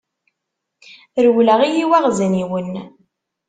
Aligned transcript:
Rewleɣ 1.25 1.59
i 1.63 1.69
yiwaɣezniwen. 1.75 2.71